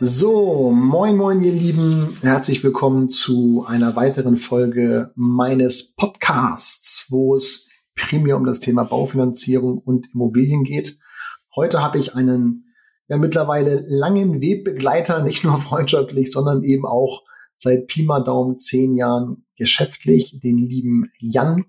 [0.00, 7.68] So, moin moin ihr Lieben, herzlich willkommen zu einer weiteren Folge meines Podcasts, wo es
[7.96, 11.00] primär um das Thema Baufinanzierung und Immobilien geht.
[11.56, 12.72] Heute habe ich einen
[13.08, 17.24] ja mittlerweile langen Wegbegleiter, nicht nur freundschaftlich, sondern eben auch
[17.56, 21.64] seit Pi mal Daumen zehn Jahren geschäftlich, den lieben Jan.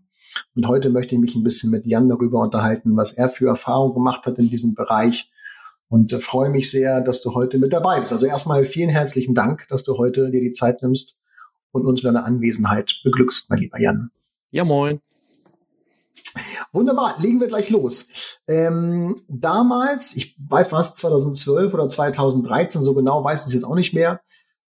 [0.54, 3.96] Und heute möchte ich mich ein bisschen mit Jan darüber unterhalten, was er für Erfahrungen
[3.96, 5.32] gemacht hat in diesem Bereich
[5.90, 8.14] und äh, freue mich sehr, dass du heute mit dabei bist.
[8.14, 11.18] Also erstmal vielen herzlichen Dank, dass du heute dir die Zeit nimmst
[11.72, 14.12] und uns mit deiner Anwesenheit beglückst, mein lieber Jan.
[14.52, 15.02] Ja, moin.
[16.72, 18.08] Wunderbar, legen wir gleich los.
[18.48, 23.94] Ähm, damals, ich weiß was, 2012 oder 2013, so genau weiß es jetzt auch nicht
[23.94, 24.22] mehr,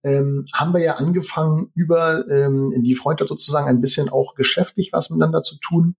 [0.03, 5.11] ähm, haben wir ja angefangen, über ähm, die Freundschaft sozusagen ein bisschen auch geschäftlich was
[5.11, 5.97] miteinander zu tun.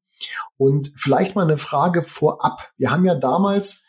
[0.58, 2.72] Und vielleicht mal eine Frage vorab.
[2.78, 3.84] Wir haben ja damals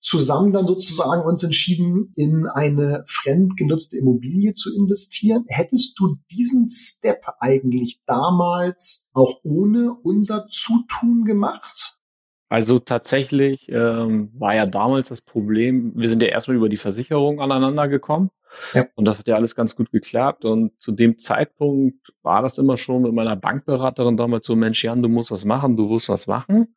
[0.00, 5.44] zusammen dann sozusagen uns entschieden, in eine fremdgenutzte Immobilie zu investieren.
[5.48, 11.98] Hättest du diesen Step eigentlich damals auch ohne unser Zutun gemacht?
[12.48, 17.40] Also tatsächlich ähm, war ja damals das Problem, wir sind ja erstmal über die Versicherung
[17.40, 18.30] aneinander gekommen.
[18.74, 18.86] Ja.
[18.96, 20.44] Und das hat ja alles ganz gut geklappt.
[20.44, 25.02] Und zu dem Zeitpunkt war das immer schon mit meiner Bankberaterin damals so, Mensch, Jan,
[25.02, 26.74] du musst was machen, du musst was machen.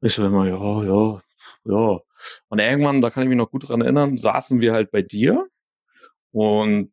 [0.00, 1.20] Und ich so immer, ja, ja,
[1.64, 2.00] ja.
[2.48, 5.46] Und irgendwann, da kann ich mich noch gut dran erinnern, saßen wir halt bei dir
[6.32, 6.92] und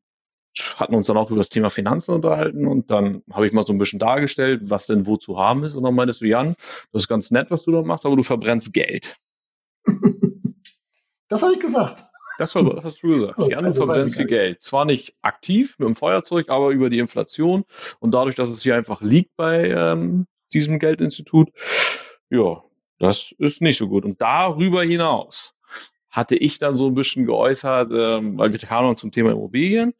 [0.75, 3.73] hatten uns dann auch über das Thema Finanzen unterhalten und dann habe ich mal so
[3.73, 6.56] ein bisschen dargestellt, was denn wo zu haben ist und dann meintest du, Jan,
[6.92, 9.17] das ist ganz nett, was du da machst, aber du verbrennst Geld.
[11.31, 12.06] Das habe ich gesagt.
[12.40, 13.38] Das hast du gesagt.
[13.38, 14.63] Jan, du also verbrennst viel Geld.
[14.63, 17.66] Zwar nicht aktiv mit dem Feuerzeug, aber über die Inflation
[18.00, 21.50] und dadurch, dass es hier einfach liegt bei ähm, diesem Geldinstitut,
[22.31, 22.63] ja,
[23.00, 24.06] das ist nicht so gut.
[24.06, 25.56] Und darüber hinaus
[26.10, 29.94] hatte ich dann so ein bisschen geäußert, ähm, weil wir kamen zum Thema Immobilien,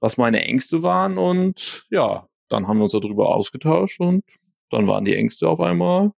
[0.00, 4.22] was meine Ängste waren und ja, dann haben wir uns darüber ausgetauscht und
[4.70, 6.12] dann waren die Ängste auf einmal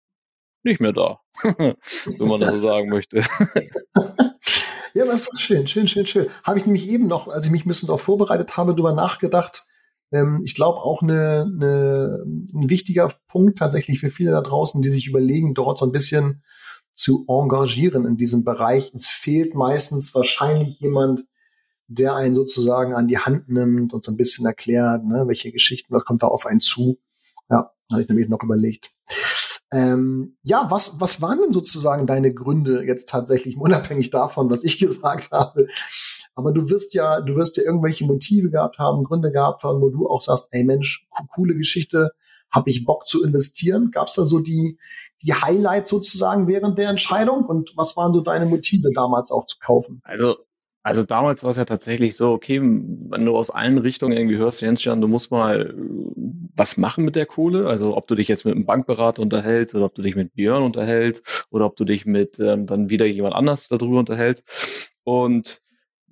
[0.64, 3.18] nicht mehr da, wenn man das so sagen möchte.
[4.94, 6.26] ja, das ist doch schön, schön, schön, schön.
[6.42, 9.66] Habe ich nämlich eben noch, als ich mich ein bisschen darauf vorbereitet habe, darüber nachgedacht,
[10.10, 14.90] ähm, ich glaube auch eine, eine, ein wichtiger Punkt tatsächlich für viele da draußen, die
[14.90, 16.42] sich überlegen, dort so ein bisschen
[16.94, 18.92] zu engagieren in diesem Bereich.
[18.94, 21.24] Es fehlt meistens wahrscheinlich jemand,
[21.86, 25.94] der einen sozusagen an die Hand nimmt und so ein bisschen erklärt, ne, welche Geschichten,
[25.94, 26.98] was kommt da auf einen zu.
[27.48, 28.90] Ja, habe ich nämlich noch überlegt.
[29.70, 34.78] Ähm, ja, was, was waren denn sozusagen deine Gründe jetzt tatsächlich, unabhängig davon, was ich
[34.80, 35.66] gesagt habe,
[36.38, 39.88] aber du wirst ja, du wirst ja irgendwelche Motive gehabt haben, Gründe gehabt haben, wo
[39.88, 42.12] du auch sagst, ey Mensch, coole Geschichte,
[42.48, 43.90] habe ich Bock zu investieren?
[43.90, 44.78] Gab es da so die,
[45.20, 47.44] die Highlights sozusagen während der Entscheidung?
[47.44, 50.00] Und was waren so deine Motive damals auch zu kaufen?
[50.04, 50.36] Also
[50.84, 54.62] also damals war es ja tatsächlich so, okay, wenn du aus allen Richtungen irgendwie hörst,
[54.62, 55.74] Jens Jan, du musst mal
[56.54, 57.66] was machen mit der Kohle.
[57.66, 60.62] Also ob du dich jetzt mit einem Bankberater unterhältst oder ob du dich mit Björn
[60.62, 64.92] unterhältst oder ob du dich mit ähm, dann wieder jemand anders darüber unterhältst.
[65.02, 65.60] Und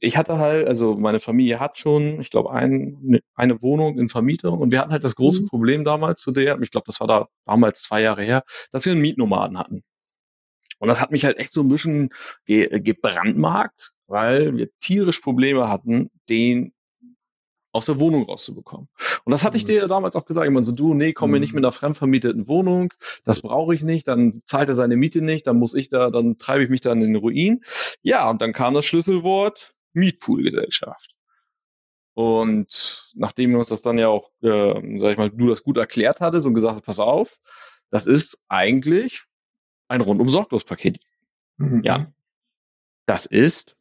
[0.01, 4.09] ich hatte halt, also meine Familie hat schon, ich glaube, ein, ne, eine Wohnung in
[4.09, 5.47] Vermietung und wir hatten halt das große mhm.
[5.47, 8.43] Problem damals zu der, ich glaube, das war da damals zwei Jahre her,
[8.73, 9.83] dass wir einen Mietnomaden hatten.
[10.79, 12.11] Und das hat mich halt echt so ein bisschen
[12.45, 16.75] ge gebrandmarkt, weil wir tierisch Probleme hatten, den
[17.73, 18.89] aus der Wohnung rauszubekommen.
[19.25, 19.69] Und das hatte ich mhm.
[19.69, 20.47] dir damals auch gesagt.
[20.47, 21.57] Ich meine so, du, nee, komm mir nicht mhm.
[21.57, 22.93] mit einer fremdvermieteten Wohnung,
[23.25, 26.39] das brauche ich nicht, dann zahlt er seine Miete nicht, dann muss ich da, dann
[26.39, 27.63] treibe ich mich da in den Ruin.
[28.03, 31.17] Ja, und dann kam das Schlüsselwort Mietpoolgesellschaft.
[32.15, 35.77] Und nachdem wir uns das dann ja auch, äh, sag ich mal, du das gut
[35.77, 37.39] erklärt hattest und gesagt hast, pass auf,
[37.91, 39.25] das ist eigentlich
[39.89, 40.99] ein rundum sorglos Paket.
[41.59, 41.83] Mhm.
[41.85, 42.13] Ja,
[43.07, 43.77] das ist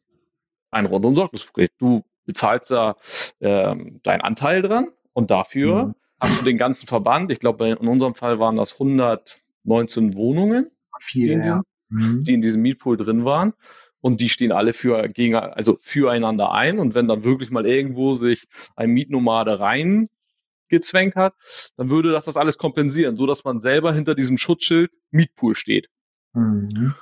[0.70, 1.72] ein rundum sorglos Paket.
[1.78, 2.96] Du bezahlst da
[3.40, 5.94] ähm, deinen Anteil dran und dafür mhm.
[6.20, 7.32] hast du den ganzen Verband.
[7.32, 10.70] Ich glaube, in unserem Fall waren das 119 Wohnungen,
[11.00, 11.62] Viel, die, in ja.
[11.88, 12.24] diesem, mhm.
[12.24, 13.54] die in diesem Mietpool drin waren
[14.00, 16.78] und die stehen alle für gegen, also füreinander ein.
[16.78, 18.46] Und wenn dann wirklich mal irgendwo sich
[18.76, 21.34] ein Mietnomade reingezwängt hat,
[21.76, 25.88] dann würde das das alles kompensieren, so dass man selber hinter diesem Schutzschild Mietpool steht.
[26.34, 26.94] Mhm.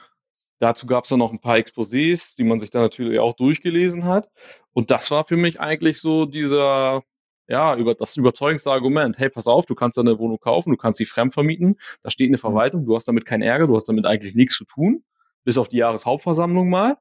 [0.58, 4.04] Dazu gab es dann noch ein paar Exposés, die man sich dann natürlich auch durchgelesen
[4.04, 4.30] hat.
[4.72, 7.02] Und das war für mich eigentlich so dieser,
[7.48, 9.18] ja, über das überzeugendste Argument.
[9.18, 12.36] Hey, pass auf, du kannst eine Wohnung kaufen, du kannst sie fremdvermieten, da steht eine
[12.36, 12.40] mhm.
[12.40, 15.04] Verwaltung, du hast damit keinen Ärger, du hast damit eigentlich nichts zu tun,
[15.44, 16.98] bis auf die Jahreshauptversammlung mal.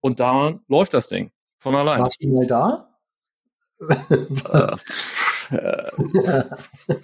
[0.00, 2.00] Und da läuft das Ding von allein.
[2.00, 2.88] Warst du mal da?
[3.80, 4.76] äh,
[5.54, 6.44] äh,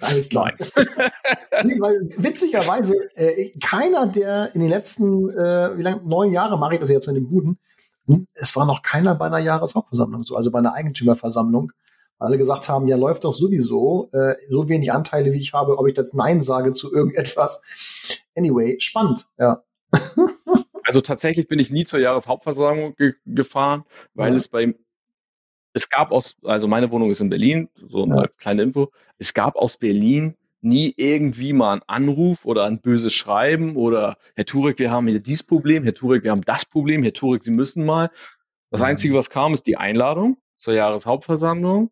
[0.01, 0.51] Alles klar.
[1.63, 6.75] nee, weil, witzigerweise, äh, keiner, der in den letzten, äh, wie lange, neun Jahre mache
[6.75, 7.59] ich das jetzt mit den Buden,
[8.07, 11.71] hm, es war noch keiner bei einer Jahreshauptversammlung, so, also bei einer Eigentümerversammlung.
[12.19, 15.87] Alle gesagt haben, ja, läuft doch sowieso, äh, so wenig Anteile, wie ich habe, ob
[15.87, 17.61] ich jetzt Nein sage zu irgendetwas.
[18.35, 19.63] Anyway, spannend, ja.
[20.85, 23.83] also tatsächlich bin ich nie zur Jahreshauptversammlung ge gefahren,
[24.13, 24.37] weil ja.
[24.37, 24.75] es bei
[25.73, 28.27] es gab aus, also meine Wohnung ist in Berlin, so eine ja.
[28.37, 28.91] kleine Info.
[29.17, 34.45] Es gab aus Berlin nie irgendwie mal einen Anruf oder ein böses Schreiben oder Herr
[34.45, 37.51] Turek, wir haben hier dieses Problem, Herr Turek, wir haben das Problem, Herr Turek, Sie
[37.51, 38.09] müssen mal.
[38.69, 38.81] Das.
[38.81, 41.91] Einzige, was kam, ist die Einladung zur Jahreshauptversammlung.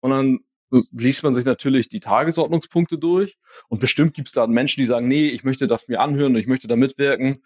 [0.00, 3.38] Und dann liest man sich natürlich die Tagesordnungspunkte durch.
[3.68, 6.40] Und bestimmt gibt es da Menschen, die sagen, nee, ich möchte das mir anhören und
[6.40, 7.42] ich möchte da mitwirken.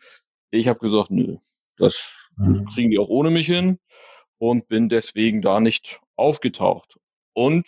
[0.50, 1.36] Ich habe gesagt, nö,
[1.76, 2.64] das mhm.
[2.66, 3.78] kriegen die auch ohne mich hin
[4.38, 6.98] und bin deswegen da nicht aufgetaucht.
[7.32, 7.66] Und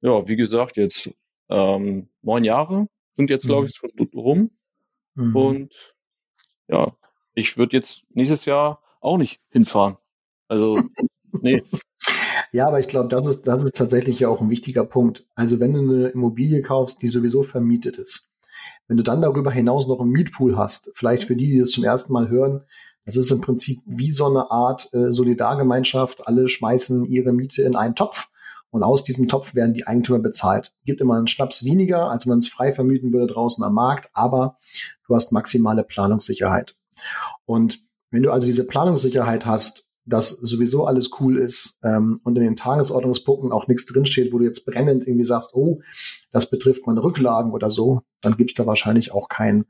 [0.00, 1.14] ja, wie gesagt, jetzt
[1.48, 3.66] ähm, neun Jahre sind jetzt, glaube mhm.
[3.68, 4.50] ich, schon rum.
[5.14, 5.36] Mhm.
[5.36, 5.94] Und
[6.68, 6.96] ja,
[7.34, 9.96] ich würde jetzt nächstes Jahr auch nicht hinfahren.
[10.48, 10.78] Also,
[11.40, 11.62] nee.
[12.52, 15.26] Ja, aber ich glaube, das ist, das ist tatsächlich ja auch ein wichtiger Punkt.
[15.34, 18.30] Also wenn du eine Immobilie kaufst, die sowieso vermietet ist,
[18.86, 21.84] wenn du dann darüber hinaus noch einen Mietpool hast, vielleicht für die, die das zum
[21.84, 22.62] ersten Mal hören,
[23.06, 26.28] das ist im Prinzip wie so eine Art äh, Solidargemeinschaft.
[26.28, 28.28] Alle schmeißen ihre Miete in einen Topf
[28.70, 30.74] und aus diesem Topf werden die Eigentümer bezahlt.
[30.84, 34.58] Gibt immer einen Schnaps weniger, als man es frei vermieten würde draußen am Markt, aber
[35.08, 36.76] du hast maximale Planungssicherheit.
[37.44, 42.42] Und wenn du also diese Planungssicherheit hast, dass sowieso alles cool ist ähm, und in
[42.42, 45.80] den Tagesordnungspunkten auch nichts drinsteht, wo du jetzt brennend irgendwie sagst, oh,
[46.32, 49.64] das betrifft meine Rücklagen oder so, dann gibt's da wahrscheinlich auch kein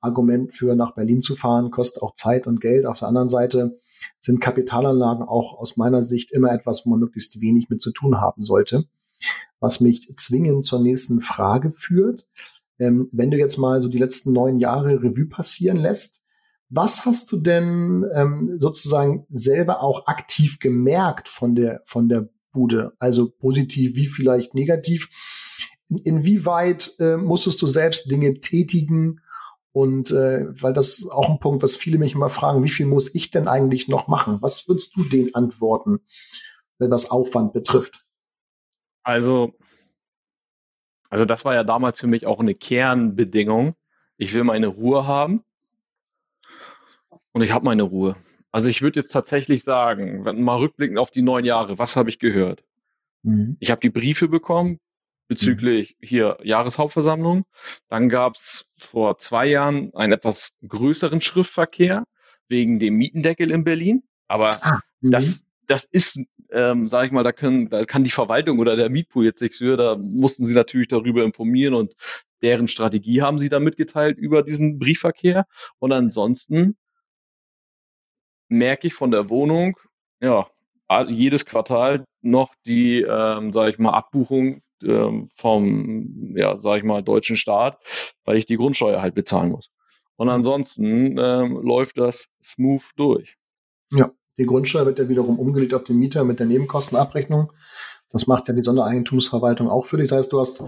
[0.00, 2.84] Argument für nach Berlin zu fahren, kostet auch Zeit und Geld.
[2.86, 3.78] Auf der anderen Seite
[4.18, 8.20] sind Kapitalanlagen auch aus meiner Sicht immer etwas, wo man möglichst wenig mit zu tun
[8.20, 8.84] haben sollte.
[9.60, 12.26] Was mich zwingend zur nächsten Frage führt.
[12.78, 16.25] Ähm, wenn du jetzt mal so die letzten neun Jahre Revue passieren lässt,
[16.68, 22.92] was hast du denn ähm, sozusagen selber auch aktiv gemerkt von der, von der Bude?
[22.98, 25.08] Also positiv wie vielleicht negativ?
[26.04, 29.20] Inwieweit äh, musstest du selbst Dinge tätigen?
[29.72, 33.14] Und äh, weil das auch ein Punkt, was viele mich immer fragen, wie viel muss
[33.14, 34.38] ich denn eigentlich noch machen?
[34.40, 36.00] Was würdest du denen antworten,
[36.78, 38.04] wenn das Aufwand betrifft?
[39.02, 39.52] Also,
[41.10, 43.74] also das war ja damals für mich auch eine Kernbedingung.
[44.16, 45.44] Ich will meine Ruhe haben
[47.36, 48.16] und ich habe meine Ruhe.
[48.50, 52.08] Also ich würde jetzt tatsächlich sagen, wenn mal rückblickend auf die neun Jahre, was habe
[52.08, 52.64] ich gehört?
[53.24, 53.58] Mhm.
[53.60, 54.78] Ich habe die Briefe bekommen
[55.28, 56.06] bezüglich mhm.
[56.06, 57.44] hier Jahreshauptversammlung.
[57.88, 62.04] Dann gab es vor zwei Jahren einen etwas größeren Schriftverkehr
[62.48, 64.02] wegen dem Mietendeckel in Berlin.
[64.28, 66.18] Aber ah, das, das ist,
[66.50, 69.58] ähm, sage ich mal, da, können, da kann die Verwaltung oder der Mietpool jetzt nichts
[69.58, 69.76] für.
[69.76, 71.92] Da mussten sie natürlich darüber informieren und
[72.40, 75.44] deren Strategie haben sie da mitgeteilt über diesen Briefverkehr.
[75.78, 76.78] Und ansonsten
[78.48, 79.76] merke ich von der Wohnung,
[80.20, 80.46] ja,
[81.08, 87.02] jedes Quartal noch die, ähm, sage ich mal, Abbuchung ähm, vom, ja, sage ich mal,
[87.02, 87.78] deutschen Staat,
[88.24, 89.70] weil ich die Grundsteuer halt bezahlen muss.
[90.16, 93.36] Und ansonsten ähm, läuft das smooth durch.
[93.92, 97.52] Ja, die Grundsteuer wird ja wiederum umgelegt auf den Mieter mit der Nebenkostenabrechnung.
[98.10, 100.08] Das macht ja die Sondereigentumsverwaltung auch für dich.
[100.08, 100.62] Das heißt, du hast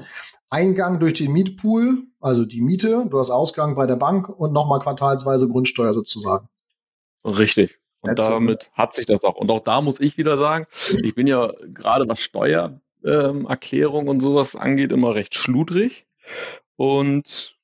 [0.51, 4.81] Eingang durch den Mietpool, also die Miete, du hast Ausgang bei der Bank und nochmal
[4.81, 6.49] quartalsweise Grundsteuer sozusagen.
[7.25, 7.79] Richtig.
[8.01, 8.71] Und That's damit so.
[8.73, 9.37] hat sich das auch.
[9.37, 10.67] Und auch da muss ich wieder sagen,
[11.03, 16.07] ich bin ja gerade was Steuererklärung ähm, und sowas angeht, immer recht schludrig.
[16.77, 17.57] Und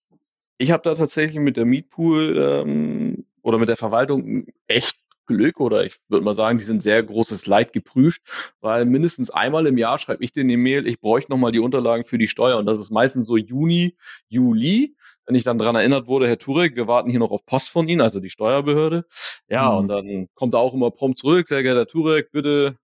[0.58, 5.84] ich habe da tatsächlich mit der Mietpool ähm, oder mit der Verwaltung echt Glück oder
[5.84, 8.22] ich würde mal sagen, die sind sehr großes Leid geprüft,
[8.60, 12.04] weil mindestens einmal im Jahr schreibe ich denen eine Mail, ich bräuchte nochmal die Unterlagen
[12.04, 13.96] für die Steuer und das ist meistens so Juni,
[14.28, 14.96] Juli
[15.26, 17.88] wenn ich dann dran erinnert wurde, Herr Turek, wir warten hier noch auf Post von
[17.88, 19.06] Ihnen, also die Steuerbehörde.
[19.48, 19.78] Ja, mhm.
[19.78, 22.76] und dann kommt er auch immer prompt zurück, sehr geehrter Turek, bitte,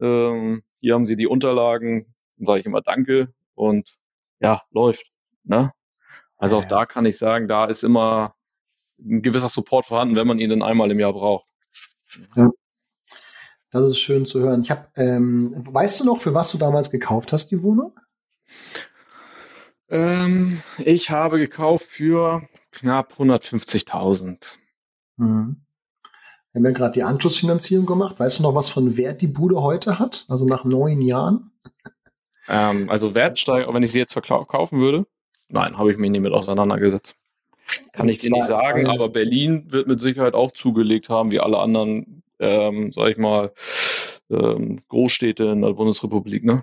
[0.00, 2.14] ähm, hier haben Sie die Unterlagen.
[2.36, 3.96] Dann sage ich immer Danke und
[4.40, 5.10] ja, läuft.
[5.44, 5.72] Ne?
[6.36, 8.34] Also auch da kann ich sagen, da ist immer
[9.00, 11.46] ein gewisser Support vorhanden, wenn man ihn dann einmal im Jahr braucht.
[12.36, 12.50] Ja.
[13.70, 14.62] Das ist schön zu hören.
[14.62, 17.98] Ich habe, ähm, weißt du noch, für was du damals gekauft hast, die Wohnung?
[19.90, 22.42] Ähm, ich habe gekauft für
[22.72, 24.56] knapp 150.000.
[25.16, 25.56] Mhm.
[26.52, 28.18] Wir haben ja gerade die Anschlussfinanzierung gemacht.
[28.18, 30.26] Weißt du noch, was von Wert die Bude heute hat?
[30.28, 31.52] Also nach neun Jahren?
[32.48, 35.06] Ähm, also Wertsteigerung, wenn ich sie jetzt verkaufen würde?
[35.48, 37.16] Nein, habe ich mich nie mit auseinandergesetzt.
[37.92, 41.58] Kann ich dir nicht sagen, aber Berlin wird mit Sicherheit auch zugelegt haben, wie alle
[41.58, 43.52] anderen, ähm, sag ich mal,
[44.30, 46.62] ähm, Großstädte in der Bundesrepublik, ne?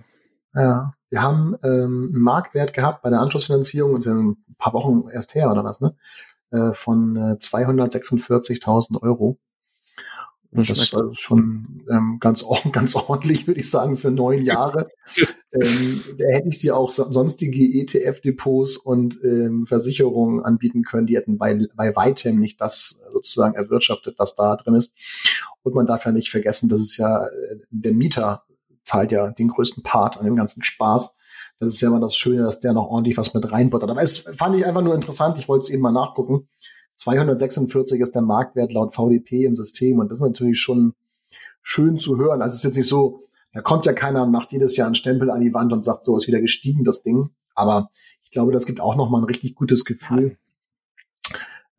[0.54, 4.74] Ja, wir haben ähm, einen Marktwert gehabt bei der Anschlussfinanzierung, das ist ja ein paar
[4.74, 5.96] Wochen erst her oder was, ne?
[6.52, 9.40] Äh, von äh, 246.000 Euro.
[10.52, 12.44] Das, das ist also schon ähm, ganz,
[12.74, 14.90] ganz ordentlich, würde ich sagen, für neun Jahre.
[15.54, 21.08] ähm, da hätte ich dir auch sonstige ETF-Depots und ähm, Versicherungen anbieten können.
[21.08, 24.94] Die hätten bei, bei weitem nicht das sozusagen erwirtschaftet, was da drin ist.
[25.64, 27.30] Und man darf ja nicht vergessen, dass es ja äh,
[27.70, 28.45] der Mieter
[28.86, 31.16] zahlt ja den größten Part an dem ganzen Spaß.
[31.60, 33.90] Das ist ja immer das Schöne, dass der noch ordentlich was mit reinbuttert.
[33.90, 35.38] Aber es fand ich einfach nur interessant.
[35.38, 36.48] Ich wollte es eben mal nachgucken.
[36.96, 40.94] 246 ist der Marktwert laut VDP im System und das ist natürlich schon
[41.62, 42.42] schön zu hören.
[42.42, 43.22] Also es ist jetzt nicht so,
[43.54, 46.06] da kommt ja keiner und macht jedes Jahr einen Stempel an die Wand und sagt,
[46.06, 47.30] so ist wieder gestiegen, das Ding.
[47.54, 47.90] Aber
[48.24, 50.38] ich glaube, das gibt auch nochmal ein richtig gutes Gefühl,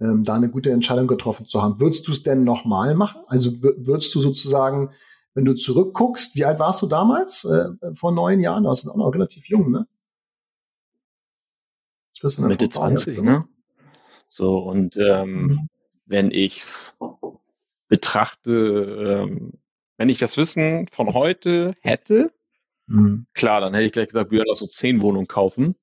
[0.00, 1.80] ähm, da eine gute Entscheidung getroffen zu haben.
[1.80, 3.22] Würdest du es denn nochmal machen?
[3.28, 4.90] Also würdest du sozusagen,
[5.37, 7.45] wenn du zurückguckst, wie alt warst du damals?
[7.45, 8.62] Äh, vor neun Jahren?
[8.62, 9.87] Du warst auch noch relativ jung, ne?
[12.38, 13.47] Mitte 20, ne?
[14.31, 15.69] So, und ähm, mhm.
[16.07, 16.97] wenn ich's
[17.88, 19.52] betrachte, ähm,
[19.99, 22.33] wenn ich das Wissen von heute hätte,
[22.87, 23.26] mhm.
[23.35, 25.76] klar, dann hätte ich gleich gesagt, wir lass uns zehn Wohnungen kaufen.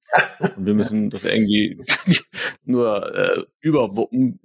[0.56, 1.78] und wir müssen das irgendwie
[2.64, 4.40] nur äh, überwuppen.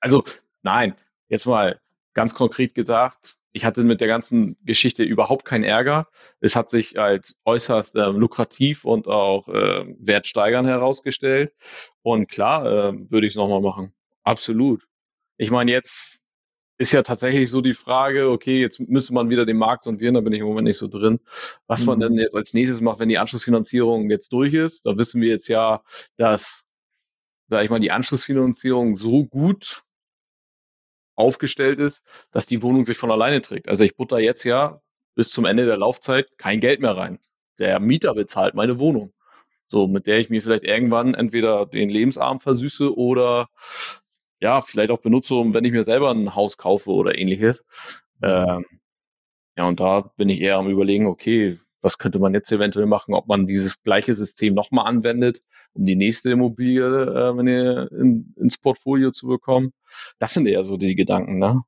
[0.00, 0.24] Also,
[0.62, 0.96] nein,
[1.28, 1.78] jetzt mal
[2.14, 6.08] ganz konkret gesagt, ich hatte mit der ganzen Geschichte überhaupt keinen Ärger.
[6.40, 11.54] Es hat sich als äußerst äh, lukrativ und auch äh, wertsteigernd herausgestellt.
[12.02, 13.94] Und klar, äh, würde ich es nochmal machen.
[14.24, 14.86] Absolut.
[15.38, 16.20] Ich meine, jetzt
[16.76, 20.20] ist ja tatsächlich so die Frage, okay, jetzt müsste man wieder den Markt sondieren, da
[20.20, 21.18] bin ich im Moment nicht so drin.
[21.66, 21.86] Was mhm.
[21.86, 25.30] man denn jetzt als nächstes macht, wenn die Anschlussfinanzierung jetzt durch ist, da wissen wir
[25.30, 25.82] jetzt ja,
[26.18, 26.66] dass,
[27.46, 29.85] sag ich mal, die Anschlussfinanzierung so gut
[31.16, 33.68] aufgestellt ist, dass die Wohnung sich von alleine trägt.
[33.68, 34.80] Also ich butter jetzt ja
[35.14, 37.18] bis zum Ende der Laufzeit kein Geld mehr rein.
[37.58, 39.12] Der Mieter bezahlt meine Wohnung.
[39.66, 43.48] So, mit der ich mir vielleicht irgendwann entweder den Lebensarm versüße oder
[44.40, 47.64] ja, vielleicht auch benutze, wenn ich mir selber ein Haus kaufe oder ähnliches.
[48.22, 48.64] Ähm,
[49.56, 53.14] ja, und da bin ich eher am überlegen, okay, was könnte man jetzt eventuell machen,
[53.14, 55.42] ob man dieses gleiche System nochmal anwendet,
[55.76, 59.72] um die nächste Immobilie äh, wenn ihr in, ins Portfolio zu bekommen.
[60.18, 61.62] Das sind eher so die Gedanken, ne?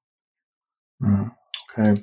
[1.00, 1.30] Hm,
[1.70, 1.94] okay.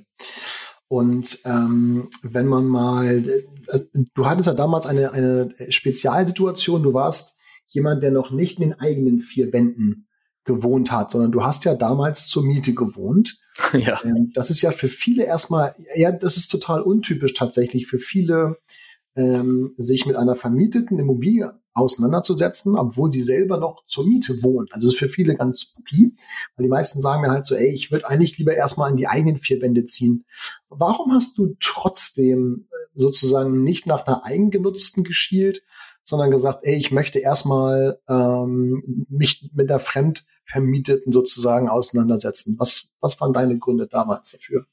[0.87, 3.27] Und ähm, wenn man mal,
[3.67, 3.79] äh,
[4.13, 8.79] du hattest ja damals eine, eine Spezialsituation, du warst jemand, der noch nicht in den
[8.79, 10.07] eigenen vier Wänden
[10.43, 13.39] gewohnt hat, sondern du hast ja damals zur Miete gewohnt.
[13.71, 14.01] Ja.
[14.03, 18.57] Ähm, das ist ja für viele erstmal, ja, das ist total untypisch tatsächlich für viele,
[19.15, 24.67] ähm, sich mit einer vermieteten Immobilie auseinanderzusetzen, obwohl sie selber noch zur Miete wohnen.
[24.71, 26.15] Also ist für viele ganz spooky,
[26.55, 29.07] weil die meisten sagen mir halt so, ey, ich würde eigentlich lieber erstmal in die
[29.07, 30.25] eigenen vier Wände ziehen.
[30.69, 35.63] Warum hast du trotzdem äh, sozusagen nicht nach einer eigengenutzten geschielt,
[36.01, 42.55] sondern gesagt, ey, ich möchte erstmal ähm, mich mit der Fremdvermieteten sozusagen auseinandersetzen.
[42.59, 44.65] Was, was waren deine Gründe damals dafür?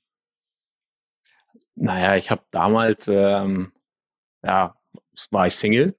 [1.75, 3.73] Naja, ich habe damals, ähm,
[4.45, 4.77] ja,
[5.31, 5.97] war ich Single,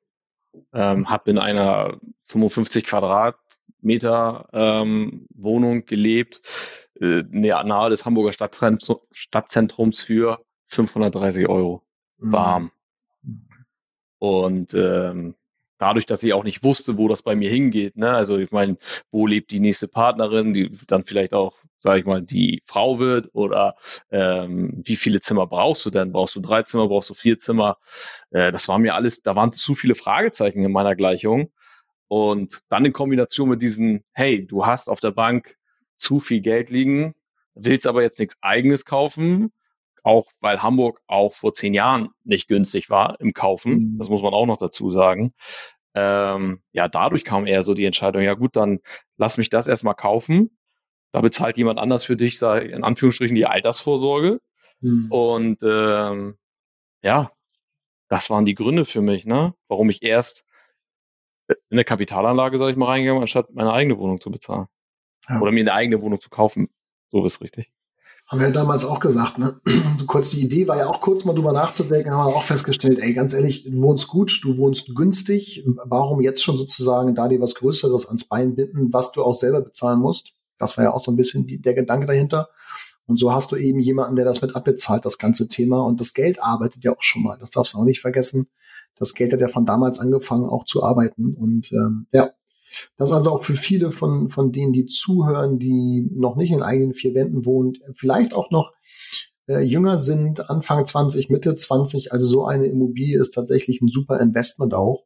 [0.73, 6.41] ähm, habe in einer 55 Quadratmeter ähm, Wohnung gelebt,
[6.99, 8.33] äh, nahe des Hamburger
[9.11, 11.83] Stadtzentrums für 530 Euro
[12.17, 12.31] mhm.
[12.31, 12.71] warm.
[14.19, 15.35] Und ähm,
[15.77, 18.11] dadurch, dass ich auch nicht wusste, wo das bei mir hingeht, ne?
[18.11, 18.77] also ich meine,
[19.11, 23.29] wo lebt die nächste Partnerin, die dann vielleicht auch, sage ich mal, die Frau wird
[23.33, 23.75] oder
[24.09, 26.13] ähm, wie viele Zimmer brauchst du denn?
[26.13, 27.77] Brauchst du drei Zimmer, brauchst du vier Zimmer?
[28.31, 31.51] Äh, das war mir alles, da waren zu viele Fragezeichen in meiner Gleichung.
[32.07, 35.57] Und dann in Kombination mit diesen, hey, du hast auf der Bank
[35.97, 37.15] zu viel Geld liegen,
[37.53, 39.51] willst aber jetzt nichts eigenes kaufen,
[40.03, 43.73] auch weil Hamburg auch vor zehn Jahren nicht günstig war im Kaufen.
[43.73, 43.97] Mhm.
[43.97, 45.33] Das muss man auch noch dazu sagen.
[45.95, 48.79] Ähm, ja, dadurch kam eher so die Entscheidung, ja gut, dann
[49.17, 50.57] lass mich das erstmal kaufen.
[51.13, 54.41] Da bezahlt jemand anders für dich, sei in Anführungsstrichen, die Altersvorsorge.
[54.81, 55.11] Mhm.
[55.11, 56.37] Und ähm,
[57.03, 57.31] ja,
[58.09, 59.53] das waren die Gründe für mich, ne?
[59.67, 60.43] warum ich erst
[61.47, 64.65] in eine Kapitalanlage, sage ich mal, reingegangen, anstatt meine eigene Wohnung zu bezahlen.
[65.29, 65.39] Ja.
[65.39, 66.69] Oder mir eine eigene Wohnung zu kaufen.
[67.11, 67.71] So ist richtig.
[68.27, 69.61] Haben wir ja damals auch gesagt, ne?
[70.07, 73.13] Kurz die Idee war ja auch kurz mal drüber nachzudenken, haben wir auch festgestellt, ey,
[73.13, 75.63] ganz ehrlich, du wohnst gut, du wohnst günstig.
[75.85, 79.61] Warum jetzt schon sozusagen da dir was Größeres ans Bein binden, was du auch selber
[79.61, 80.33] bezahlen musst?
[80.63, 82.49] Das war ja auch so ein bisschen die, der Gedanke dahinter.
[83.05, 85.85] Und so hast du eben jemanden, der das mit abbezahlt, das ganze Thema.
[85.85, 87.37] Und das Geld arbeitet ja auch schon mal.
[87.37, 88.47] Das darfst du auch nicht vergessen.
[88.95, 91.33] Das Geld hat ja von damals angefangen, auch zu arbeiten.
[91.35, 92.31] Und ähm, ja,
[92.97, 96.61] das ist also auch für viele von, von denen, die zuhören, die noch nicht in
[96.61, 98.71] eigenen vier Wänden wohnen, vielleicht auch noch
[99.47, 102.11] äh, jünger sind, Anfang 20, Mitte 20.
[102.11, 105.03] Also so eine Immobilie ist tatsächlich ein super Investment auch.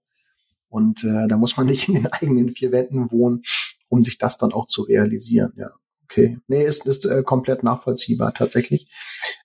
[0.70, 3.42] Und äh, da muss man nicht in den eigenen vier Wänden wohnen,
[3.90, 5.54] um sich das dann auch zu realisieren.
[5.56, 5.70] Ja,
[6.04, 6.40] okay.
[6.48, 8.90] Nee, ist, ist äh, komplett nachvollziehbar tatsächlich.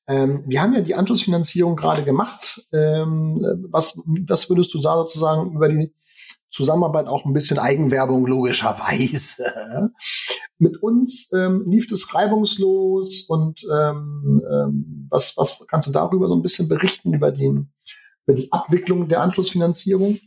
[0.07, 2.67] Ähm, wir haben ja die Anschlussfinanzierung gerade gemacht.
[2.73, 5.93] Ähm, was, was würdest du da sozusagen über die
[6.53, 9.91] Zusammenarbeit auch ein bisschen Eigenwerbung logischerweise.
[10.59, 16.37] Mit uns ähm, lief es reibungslos und ähm, ähm, was, was kannst du darüber so
[16.37, 20.19] ein bisschen berichten über die, über die Abwicklung der Anschlussfinanzierung?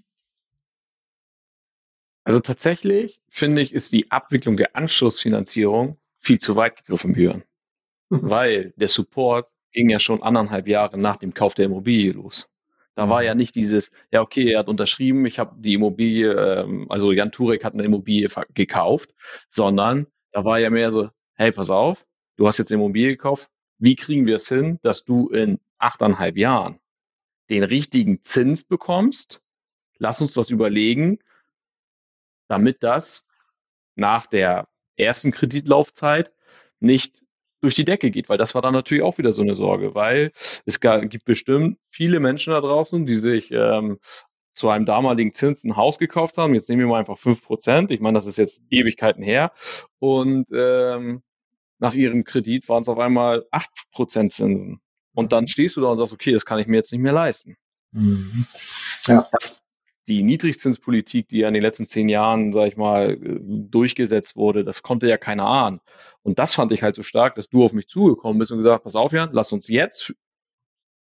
[2.26, 7.44] Also tatsächlich finde ich, ist die Abwicklung der Anschlussfinanzierung viel zu weit gegriffen, Björn.
[8.10, 12.50] Weil der Support ging ja schon anderthalb Jahre nach dem Kauf der Immobilie los.
[12.96, 13.40] Da war ja mhm.
[13.40, 17.64] nicht dieses, ja, okay, er hat unterschrieben, ich habe die Immobilie, ähm, also Jan Turek
[17.64, 19.14] hat eine Immobilie gekauft,
[19.48, 22.06] sondern da war ja mehr so, hey, pass auf,
[22.38, 26.38] du hast jetzt eine Immobilie gekauft, wie kriegen wir es hin, dass du in achteinhalb
[26.38, 26.80] Jahren
[27.50, 29.42] den richtigen Zins bekommst?
[29.98, 31.20] Lass uns das überlegen,
[32.48, 33.24] damit das
[33.96, 36.32] nach der ersten Kreditlaufzeit
[36.80, 37.24] nicht
[37.62, 40.32] durch die Decke geht, weil das war dann natürlich auch wieder so eine Sorge, weil
[40.66, 43.98] es gibt bestimmt viele Menschen da draußen, die sich ähm,
[44.54, 46.54] zu einem damaligen Zins ein Haus gekauft haben.
[46.54, 47.92] Jetzt nehmen wir mal einfach fünf Prozent.
[47.92, 49.52] Ich meine, das ist jetzt Ewigkeiten her.
[50.00, 51.24] Und ähm,
[51.80, 54.80] nach ihrem Kredit waren es auf einmal acht Prozent Zinsen.
[55.14, 57.14] Und dann stehst du da und sagst, okay, das kann ich mir jetzt nicht mehr
[57.14, 57.58] leisten.
[57.92, 58.46] Mhm.
[59.08, 59.28] Ja.
[59.32, 59.65] Das,
[60.08, 64.64] die Niedrigzinspolitik, die ja in den letzten zehn Jahren, sag ich mal, äh, durchgesetzt wurde,
[64.64, 65.82] das konnte ja keiner ahnen.
[66.22, 68.84] Und das fand ich halt so stark, dass du auf mich zugekommen bist und gesagt,
[68.84, 70.14] pass auf, Jan, lass uns jetzt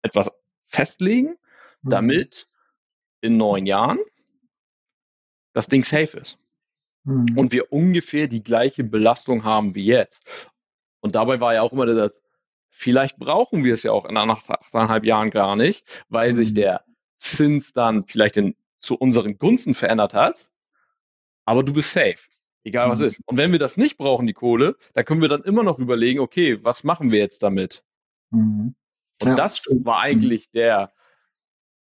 [0.02, 0.30] etwas
[0.64, 1.36] festlegen,
[1.82, 1.90] mhm.
[1.90, 2.48] damit
[3.20, 3.98] in neun Jahren
[5.52, 6.38] das Ding safe ist.
[7.04, 7.36] Mhm.
[7.36, 10.24] Und wir ungefähr die gleiche Belastung haben wie jetzt.
[11.00, 12.22] Und dabei war ja auch immer das,
[12.68, 16.34] vielleicht brauchen wir es ja auch in anderthalb Jahren gar nicht, weil mhm.
[16.34, 16.84] sich der
[17.18, 20.48] Zins dann vielleicht in zu unseren Gunsten verändert hat,
[21.44, 22.18] aber du bist safe,
[22.64, 23.06] egal was mhm.
[23.06, 23.20] ist.
[23.26, 26.20] Und wenn wir das nicht brauchen, die Kohle, dann können wir dann immer noch überlegen,
[26.20, 27.84] okay, was machen wir jetzt damit?
[28.30, 28.74] Mhm.
[29.22, 29.84] Und ja, das stimmt.
[29.86, 30.92] war eigentlich der,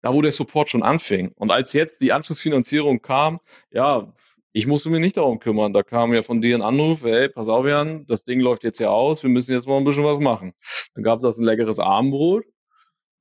[0.03, 1.33] da wo der Support schon anfing.
[1.37, 4.13] Und als jetzt die Anschlussfinanzierung kam, ja,
[4.53, 5.75] ich musste mich nicht darum kümmern.
[5.75, 8.79] Da kam ja von dir ein Anruf, hey, pass auf, Jan, das Ding läuft jetzt
[8.79, 10.55] ja aus, wir müssen jetzt mal ein bisschen was machen.
[10.95, 12.45] Dann gab es ein leckeres Armbrot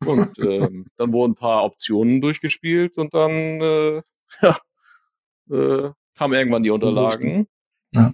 [0.03, 4.01] und ähm, dann wurden ein paar Optionen durchgespielt und dann äh,
[4.41, 4.57] ja,
[5.51, 7.47] äh, kamen irgendwann die Unterlagen.
[7.91, 8.11] Ja.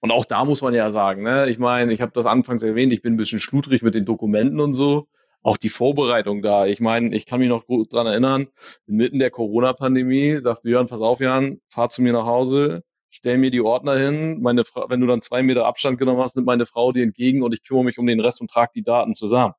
[0.00, 2.92] Und auch da muss man ja sagen, ne, ich meine, ich habe das anfangs erwähnt,
[2.92, 5.06] ich bin ein bisschen schludrig mit den Dokumenten und so.
[5.44, 6.66] Auch die Vorbereitung da.
[6.66, 8.48] Ich meine, ich kann mich noch gut dran erinnern,
[8.86, 13.50] inmitten der Corona-Pandemie sagt Björn, pass auf, Jan, fahr zu mir nach Hause, stell mir
[13.50, 14.40] die Ordner hin.
[14.40, 17.42] Meine Frau, wenn du dann zwei Meter Abstand genommen hast, nimmt meine Frau dir entgegen
[17.42, 19.54] und ich kümmere mich um den Rest und trage die Daten zusammen.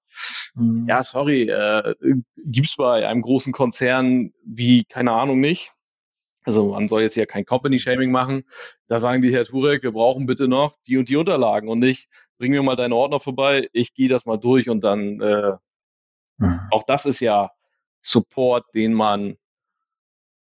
[0.55, 0.85] Mhm.
[0.87, 1.95] Ja, sorry, äh,
[2.37, 5.71] gibt's bei einem großen Konzern wie, keine Ahnung, nicht.
[6.43, 8.43] Also man soll jetzt hier kein Company-Shaming machen.
[8.87, 12.09] Da sagen die, Herr Turek, wir brauchen bitte noch die und die Unterlagen und nicht,
[12.37, 15.53] bring mir mal deine Ordner vorbei, ich gehe das mal durch und dann, äh,
[16.37, 16.59] mhm.
[16.71, 17.51] auch das ist ja
[18.01, 19.37] Support, den man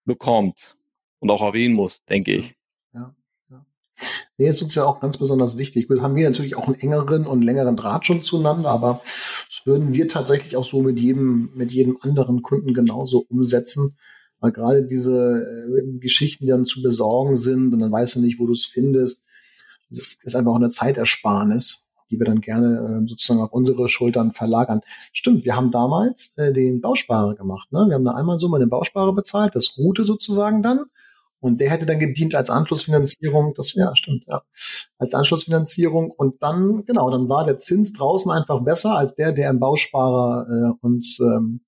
[0.04, 0.76] bekommt
[1.20, 2.56] und auch erwähnen muss, denke ich.
[4.36, 5.88] Nee, ist uns ja auch ganz besonders wichtig.
[5.88, 9.00] Wir haben hier natürlich auch einen engeren und längeren Draht schon zueinander, aber
[9.54, 13.96] das würden wir tatsächlich auch so mit jedem, mit jedem anderen Kunden genauso umsetzen.
[14.40, 15.46] Weil gerade diese
[15.78, 18.66] äh, Geschichten, die dann zu besorgen sind und dann weißt du nicht, wo du es
[18.66, 19.24] findest,
[19.90, 24.32] das ist einfach auch eine Zeitersparnis, die wir dann gerne äh, sozusagen auf unsere Schultern
[24.32, 24.80] verlagern.
[25.12, 27.72] Stimmt, wir haben damals äh, den Bausparer gemacht.
[27.72, 27.84] Ne?
[27.86, 30.86] Wir haben da einmal so mal den Bausparer bezahlt, das Route sozusagen dann.
[31.44, 34.40] Und der hätte dann gedient als Anschlussfinanzierung, das ja, stimmt, ja,
[34.96, 36.10] als Anschlussfinanzierung.
[36.10, 40.46] Und dann, genau, dann war der Zins draußen einfach besser als der, der im Bausparer
[40.48, 41.60] äh, uns ähm,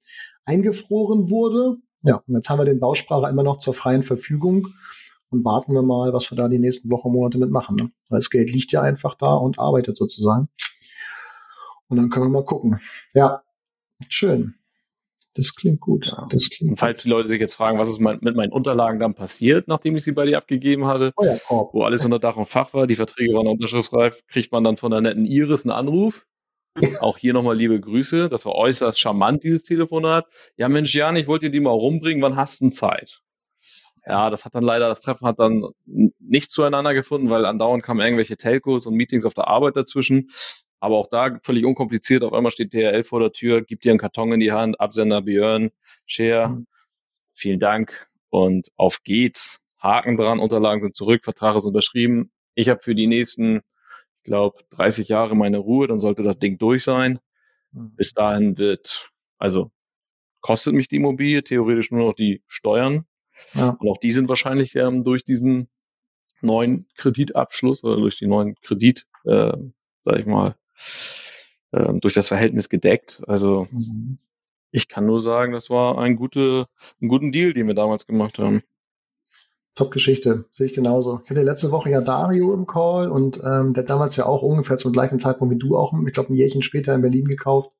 [0.47, 1.77] eingefroren wurde.
[2.01, 4.69] Ja, und jetzt haben wir den Bausparer immer noch zur freien Verfügung
[5.29, 7.77] und warten wir mal, was wir da die nächsten Wochen, Monate mitmachen.
[7.77, 7.91] Ne?
[8.09, 10.49] Weil das Geld liegt ja einfach da und arbeitet sozusagen.
[11.89, 12.81] Und dann können wir mal gucken.
[13.13, 13.43] Ja,
[14.09, 14.55] schön.
[15.37, 16.07] Das klingt gut.
[16.07, 16.27] Ja.
[16.31, 19.15] Das klingt und falls die Leute sich jetzt fragen, was ist mit meinen Unterlagen dann
[19.15, 21.69] passiert, nachdem ich sie bei dir abgegeben hatte, oh ja, oh.
[21.73, 24.91] wo alles unter Dach und Fach war, die Verträge waren unterschriftsreif, kriegt man dann von
[24.91, 26.27] der netten Iris einen Anruf.
[27.01, 28.29] Auch hier nochmal liebe Grüße.
[28.29, 30.27] Das war äußerst charmant, dieses Telefonat.
[30.57, 32.23] Ja, Mensch, Jan, ich wollte dir die mal rumbringen.
[32.23, 33.23] Wann hast du denn Zeit?
[34.07, 38.01] Ja, das hat dann leider, das Treffen hat dann nicht zueinander gefunden, weil andauernd kamen
[38.01, 40.29] irgendwelche Telcos und Meetings auf der Arbeit dazwischen.
[40.81, 42.23] Aber auch da völlig unkompliziert.
[42.23, 45.23] Auf einmal steht DHL vor der Tür, gibt dir einen Karton in die Hand, Absender
[45.23, 45.71] Björn,
[46.05, 46.49] Share.
[46.49, 46.67] Mhm.
[47.33, 49.61] Vielen Dank und auf geht's.
[49.79, 52.31] Haken dran, Unterlagen sind zurück, Vertrag ist unterschrieben.
[52.55, 56.59] Ich habe für die nächsten, ich glaube, 30 Jahre meine Ruhe, dann sollte das Ding
[56.59, 57.19] durch sein.
[57.73, 57.95] Mhm.
[57.95, 59.71] Bis dahin wird, also
[60.41, 63.05] kostet mich die Immobilie theoretisch nur noch die Steuern.
[63.55, 63.71] Ja.
[63.79, 65.69] Und auch die sind wahrscheinlich ähm, durch diesen
[66.41, 69.53] neuen Kreditabschluss oder durch die neuen Kredit, äh,
[70.01, 70.57] sag ich mal,
[71.73, 73.23] äh, durch das Verhältnis gedeckt.
[73.27, 74.19] Also mhm.
[74.71, 76.67] ich kann nur sagen, das war ein gute,
[77.01, 78.63] ein guten Deal, den wir damals gemacht haben.
[79.75, 81.21] Top-Geschichte, sehe ich genauso.
[81.25, 84.41] Ich hatte letzte Woche ja Dario im Call und ähm, der hat damals ja auch
[84.41, 87.71] ungefähr zum gleichen Zeitpunkt wie du auch, ich glaube, ein Jährchen später in Berlin gekauft.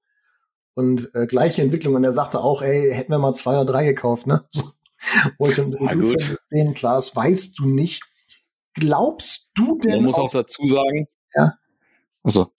[0.75, 1.95] Und äh, gleiche Entwicklung.
[1.95, 4.45] Und er sagte auch, ey, hätten wir mal zwei oder drei gekauft, ne?
[5.39, 5.47] So.
[5.47, 8.03] Ich dann, ja, du sehen, Klaas, weißt du nicht.
[8.75, 9.97] Glaubst du denn?
[9.97, 11.07] Man muss auch dazu sagen.
[11.35, 11.55] Ja.
[12.23, 12.53] Also,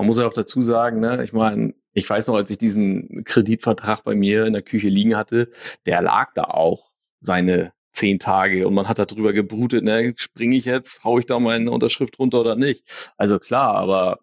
[0.00, 3.22] man muss ja auch dazu sagen, ne, ich meine, ich weiß noch, als ich diesen
[3.24, 5.50] Kreditvertrag bei mir in der Küche liegen hatte,
[5.84, 10.64] der lag da auch seine zehn Tage und man hat darüber gebrutet, ne, springe ich
[10.64, 13.12] jetzt, hau ich da meine Unterschrift runter oder nicht.
[13.18, 14.20] Also klar, aber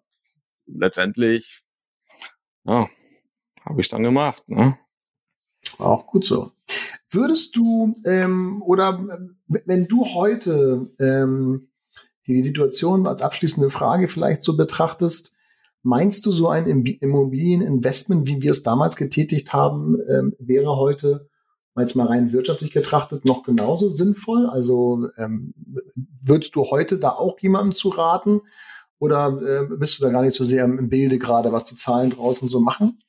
[0.66, 1.62] letztendlich,
[2.64, 2.88] ja,
[3.64, 4.42] habe ich dann gemacht.
[4.48, 4.76] Ne?
[5.78, 6.50] Auch gut so.
[7.08, 9.06] Würdest du ähm, oder
[9.46, 11.68] wenn du heute ähm,
[12.26, 15.37] die Situation als abschließende Frage vielleicht so betrachtest,
[15.82, 21.28] meinst du, so ein Immobilieninvestment, wie wir es damals getätigt haben, ähm, wäre heute
[21.80, 24.46] jetzt mal rein wirtschaftlich betrachtet noch genauso sinnvoll?
[24.46, 25.54] Also ähm,
[26.20, 28.42] würdest du heute da auch jemandem zu raten
[28.98, 32.10] oder äh, bist du da gar nicht so sehr im Bilde gerade, was die Zahlen
[32.10, 33.00] draußen so machen?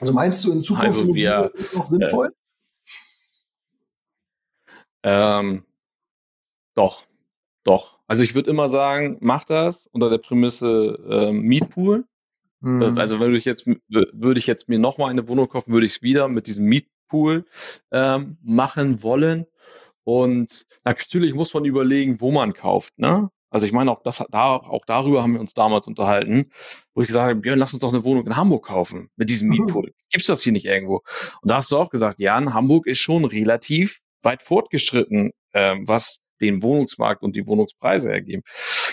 [0.00, 2.28] Also meinst du in Zukunft also wir, noch sinnvoll?
[5.02, 5.64] Äh, ähm,
[6.74, 7.04] doch,
[7.62, 7.93] doch.
[8.06, 12.04] Also ich würde immer sagen, mach das unter der Prämisse ähm, Mietpool.
[12.60, 12.98] Mhm.
[12.98, 16.02] Also würde ich jetzt würde ich jetzt mir nochmal eine Wohnung kaufen, würde ich es
[16.02, 17.44] wieder mit diesem Mietpool
[17.92, 19.46] ähm, machen wollen.
[20.04, 22.98] Und natürlich muss man überlegen, wo man kauft.
[22.98, 23.30] Ne?
[23.54, 26.50] Also ich meine, auch, das, da, auch darüber haben wir uns damals unterhalten,
[26.92, 29.48] wo ich gesagt habe, Björn, lass uns doch eine Wohnung in Hamburg kaufen mit diesem
[29.48, 29.58] mhm.
[29.58, 29.94] Mietpool.
[30.10, 31.02] Gibt's das hier nicht irgendwo?
[31.40, 35.76] Und da hast du auch gesagt, ja, in Hamburg ist schon relativ weit fortgeschritten, äh,
[35.80, 38.42] was den Wohnungsmarkt und die Wohnungspreise ergeben.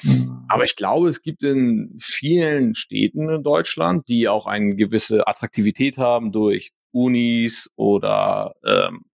[0.03, 0.45] Mhm.
[0.47, 5.97] Aber ich glaube, es gibt in vielen Städten in Deutschland, die auch eine gewisse Attraktivität
[5.97, 9.05] haben durch Unis oder ähm,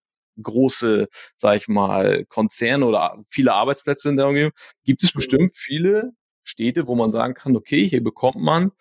[0.43, 4.53] große, sag ich mal, Konzerne oder viele Arbeitsplätze in der Umgebung,
[4.85, 8.73] gibt es bestimmt viele Städte, wo man sagen kann, okay, hier bekommt man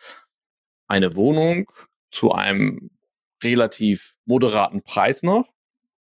[0.87, 1.71] eine Wohnung
[2.11, 2.91] zu einem
[3.43, 5.47] relativ moderaten Preis noch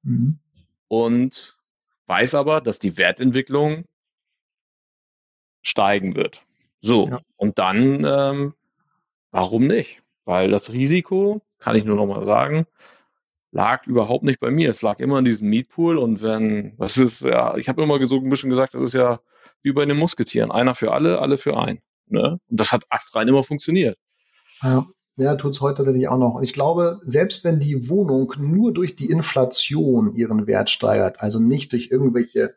[0.02, 0.38] mhm.
[1.02, 1.58] Und
[2.06, 3.84] weiß aber, dass die Wertentwicklung
[5.62, 6.44] steigen wird.
[6.80, 7.20] So, ja.
[7.36, 8.54] und dann, ähm,
[9.30, 10.02] warum nicht?
[10.24, 12.66] Weil das Risiko, kann ich nur noch mal sagen,
[13.50, 14.70] lag überhaupt nicht bei mir.
[14.70, 18.16] Es lag immer in diesem Meatpool und wenn, was ist, ja, ich habe immer so
[18.16, 19.20] ein bisschen gesagt, das ist ja
[19.62, 20.50] wie bei den Musketieren.
[20.50, 21.80] Einer für alle, alle für einen.
[22.06, 22.38] Ne?
[22.48, 23.96] Und das hat astrein immer funktioniert.
[24.62, 24.86] Ja.
[25.16, 26.34] Ja, tut's heute tatsächlich auch noch.
[26.34, 31.38] Und ich glaube, selbst wenn die Wohnung nur durch die Inflation ihren Wert steigert, also
[31.38, 32.54] nicht durch irgendwelche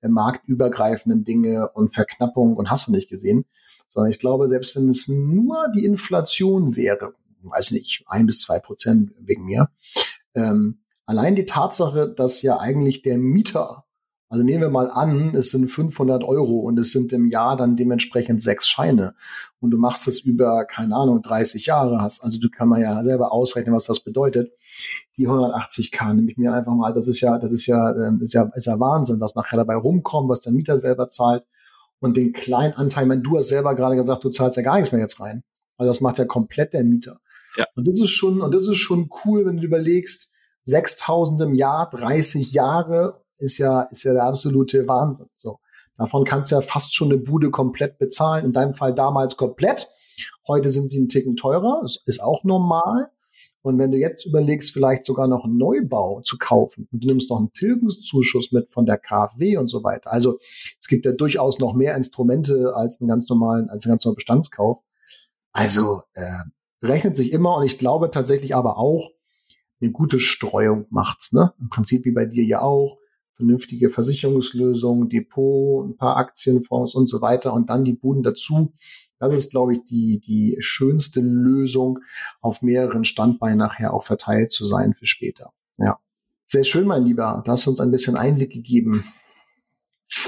[0.00, 3.44] äh, marktübergreifenden Dinge und Verknappung und hast du nicht gesehen,
[3.88, 8.60] sondern ich glaube, selbst wenn es nur die Inflation wäre, weiß nicht, ein bis zwei
[8.60, 9.68] Prozent wegen mir,
[10.34, 13.84] ähm, allein die Tatsache, dass ja eigentlich der Mieter,
[14.30, 17.74] also nehmen wir mal an, es sind 500 Euro und es sind im Jahr dann
[17.76, 19.14] dementsprechend sechs Scheine
[19.58, 23.02] und du machst es über, keine Ahnung, 30 Jahre hast, also du kann man ja
[23.02, 24.52] selber ausrechnen, was das bedeutet.
[25.16, 28.32] Die 180k nehme ich mir einfach mal, das ist ja, das ist ja, ähm, ist
[28.32, 31.44] ja, ist ja Wahnsinn, was nachher dabei rumkommt, was der Mieter selber zahlt
[31.98, 34.92] und den kleinen Anteil, wenn du hast selber gerade gesagt, du zahlst ja gar nichts
[34.92, 35.42] mehr jetzt rein.
[35.76, 37.18] Also das macht ja komplett der Mieter.
[37.56, 37.66] Ja.
[37.74, 40.30] Und das ist schon, und das ist schon cool, wenn du überlegst,
[40.66, 45.28] 6000 im Jahr, 30 Jahre ist ja, ist ja der absolute Wahnsinn.
[45.34, 45.58] So.
[45.96, 48.46] Davon kannst du ja fast schon eine Bude komplett bezahlen.
[48.46, 49.88] In deinem Fall damals komplett.
[50.48, 51.80] Heute sind sie einen Ticken teurer.
[51.82, 53.10] Das ist auch normal.
[53.62, 57.28] Und wenn du jetzt überlegst, vielleicht sogar noch einen Neubau zu kaufen und du nimmst
[57.28, 60.10] noch einen Tilgungszuschuss mit von der KfW und so weiter.
[60.12, 60.38] Also
[60.78, 64.16] es gibt ja durchaus noch mehr Instrumente als einen ganz normalen, als einen ganz normalen
[64.16, 64.78] Bestandskauf.
[65.52, 66.38] Also äh,
[66.82, 69.10] rechnet sich immer und ich glaube tatsächlich aber auch,
[69.82, 71.54] eine gute Streuung macht's, ne?
[71.58, 72.98] Im Prinzip wie bei dir ja auch.
[73.40, 78.74] Vernünftige Versicherungslösungen, Depot, ein paar Aktienfonds und so weiter und dann die Buden dazu.
[79.18, 82.00] Das ist, glaube ich, die, die schönste Lösung,
[82.40, 85.52] auf mehreren Standbeinen nachher auch verteilt zu sein für später.
[85.78, 85.98] Ja.
[86.44, 87.42] Sehr schön, mein Lieber.
[87.44, 89.04] Da hast du uns ein bisschen Einblick gegeben.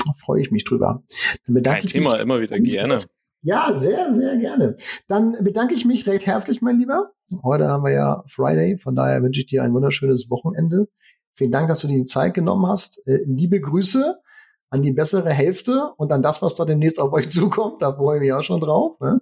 [0.06, 1.02] Da freue ich mich drüber.
[1.46, 3.00] Dann bedanke Kein ich Thema, mich immer wieder gerne.
[3.42, 4.76] Ja, sehr, sehr gerne.
[5.08, 7.12] Dann bedanke ich mich recht herzlich, mein Lieber.
[7.42, 10.88] Heute haben wir ja Friday, von daher wünsche ich dir ein wunderschönes Wochenende.
[11.34, 13.06] Vielen Dank, dass du dir die Zeit genommen hast.
[13.06, 14.20] Äh, liebe Grüße
[14.72, 17.82] an die bessere Hälfte und an das, was da demnächst auf euch zukommt.
[17.82, 18.98] Da freue ich mich auch schon drauf.
[19.00, 19.20] Ne?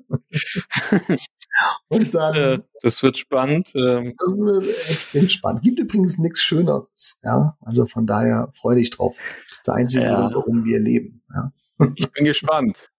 [1.89, 2.35] und dann.
[2.35, 3.73] Äh, das wird spannend.
[3.75, 4.15] Ähm.
[4.17, 5.63] Das wird extrem spannend.
[5.63, 7.19] Gibt übrigens nichts Schöneres.
[7.25, 9.19] Ja, also von daher freue dich drauf.
[9.49, 10.21] Das ist der einzige ja.
[10.21, 11.23] Grund, warum wir leben.
[11.35, 11.53] Ja.
[11.97, 12.91] Ich bin gespannt.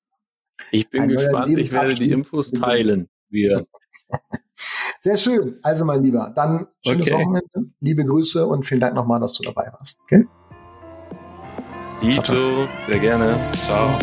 [0.72, 1.58] Ich bin Ein gespannt.
[1.58, 3.10] Ich werde die Infos teilen.
[3.30, 3.66] Wir.
[5.04, 5.58] Sehr schön.
[5.64, 7.16] Also, mein Lieber, dann schönes okay.
[7.20, 10.00] Wochenende, liebe Grüße und vielen Dank nochmal, dass du dabei warst.
[10.04, 10.28] Okay?
[12.02, 13.36] Dito, sehr gerne.
[13.54, 13.98] Ciao.